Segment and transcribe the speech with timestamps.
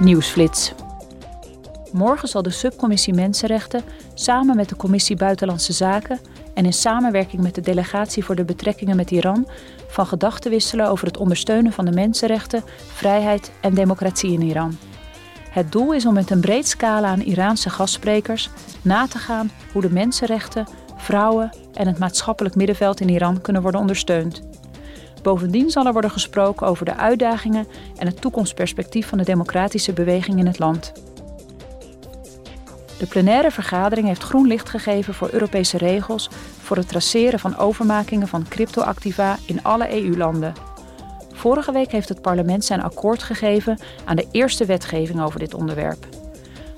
[0.00, 0.72] Nieuwsflits.
[1.92, 3.82] Morgen zal de subcommissie Mensenrechten
[4.14, 6.18] samen met de commissie Buitenlandse Zaken
[6.54, 9.46] en in samenwerking met de delegatie voor de betrekkingen met Iran
[9.88, 14.78] van gedachten wisselen over het ondersteunen van de mensenrechten, vrijheid en democratie in Iran.
[15.50, 18.50] Het doel is om met een breed scala aan Iraanse gastsprekers
[18.82, 23.80] na te gaan hoe de mensenrechten, vrouwen en het maatschappelijk middenveld in Iran kunnen worden
[23.80, 24.42] ondersteund.
[25.22, 27.66] Bovendien zal er worden gesproken over de uitdagingen
[27.96, 30.92] en het toekomstperspectief van de democratische beweging in het land.
[32.98, 36.30] De plenaire vergadering heeft groen licht gegeven voor Europese regels
[36.60, 40.52] voor het traceren van overmakingen van cryptoactiva in alle EU-landen.
[41.32, 46.06] Vorige week heeft het parlement zijn akkoord gegeven aan de eerste wetgeving over dit onderwerp.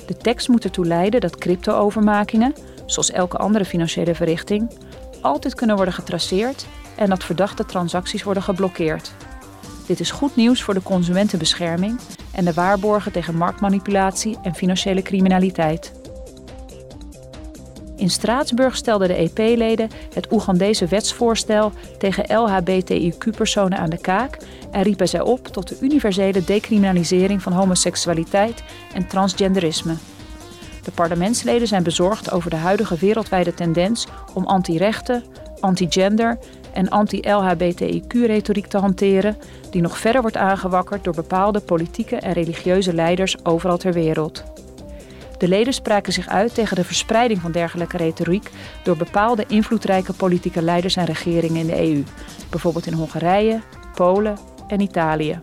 [0.06, 2.54] De tekst moet ertoe leiden dat crypto-overmakingen,
[2.86, 4.70] zoals elke andere financiële verrichting,
[5.20, 9.12] altijd kunnen worden getraceerd en dat verdachte transacties worden geblokkeerd.
[9.86, 12.00] Dit is goed nieuws voor de consumentenbescherming
[12.32, 15.92] en de waarborgen tegen marktmanipulatie en financiële criminaliteit.
[17.96, 24.36] In Straatsburg stelden de EP-leden het Oegandese wetsvoorstel tegen LHBTIQ-personen aan de kaak
[24.70, 28.62] en riepen zij op tot de universele decriminalisering van homoseksualiteit
[28.94, 29.94] en transgenderisme.
[30.82, 35.24] De parlementsleden zijn bezorgd over de huidige wereldwijde tendens om anti-rechten,
[35.60, 36.38] anti-gender
[36.72, 39.36] en anti-LHBTIQ-retoriek te hanteren,
[39.70, 44.44] die nog verder wordt aangewakkerd door bepaalde politieke en religieuze leiders overal ter wereld.
[45.38, 48.50] De leden spraken zich uit tegen de verspreiding van dergelijke retoriek
[48.82, 52.04] door bepaalde invloedrijke politieke leiders en regeringen in de EU,
[52.50, 53.60] bijvoorbeeld in Hongarije,
[53.94, 55.40] Polen en Italië.